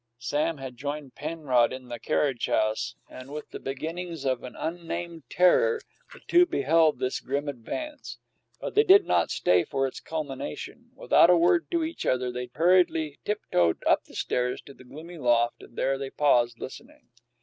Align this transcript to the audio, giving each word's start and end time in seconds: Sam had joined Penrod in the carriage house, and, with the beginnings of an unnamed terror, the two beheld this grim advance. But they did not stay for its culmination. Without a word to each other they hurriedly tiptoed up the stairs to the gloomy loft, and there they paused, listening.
Sam 0.17 0.57
had 0.57 0.77
joined 0.77 1.13
Penrod 1.13 1.71
in 1.71 1.87
the 1.87 1.99
carriage 1.99 2.47
house, 2.47 2.95
and, 3.07 3.29
with 3.31 3.51
the 3.51 3.59
beginnings 3.59 4.25
of 4.25 4.41
an 4.41 4.55
unnamed 4.55 5.29
terror, 5.29 5.79
the 6.11 6.21
two 6.21 6.47
beheld 6.47 6.97
this 6.97 7.19
grim 7.19 7.47
advance. 7.47 8.17
But 8.59 8.73
they 8.73 8.83
did 8.83 9.05
not 9.05 9.29
stay 9.29 9.63
for 9.63 9.85
its 9.85 9.99
culmination. 9.99 10.89
Without 10.95 11.29
a 11.29 11.37
word 11.37 11.69
to 11.69 11.83
each 11.83 12.07
other 12.07 12.31
they 12.31 12.49
hurriedly 12.51 13.19
tiptoed 13.25 13.83
up 13.85 14.05
the 14.05 14.15
stairs 14.15 14.59
to 14.63 14.73
the 14.73 14.83
gloomy 14.85 15.19
loft, 15.19 15.61
and 15.61 15.75
there 15.77 15.99
they 15.99 16.09
paused, 16.09 16.57
listening. 16.59 17.07